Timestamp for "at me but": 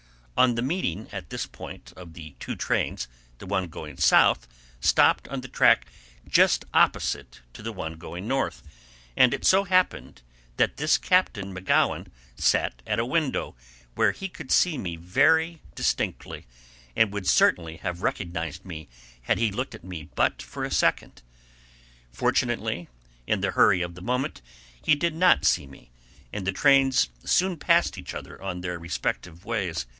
19.75-20.41